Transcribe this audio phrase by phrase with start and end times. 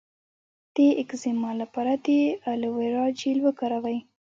[0.75, 2.07] د اکزیما لپاره د
[2.49, 3.99] ایلوویرا جیل وکاروئ